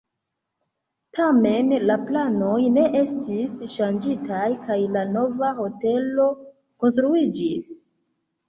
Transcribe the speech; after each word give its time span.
Tamen 1.17 1.67
la 1.89 1.97
planoj 2.07 2.55
ne 2.79 2.85
estis 3.01 3.59
ŝanĝitaj 3.75 4.49
kaj 4.65 4.79
la 4.97 5.07
nova 5.13 5.53
hotelo 5.61 6.27
konstruiĝis. 6.83 7.71